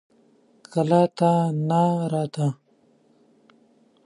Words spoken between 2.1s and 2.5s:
راته.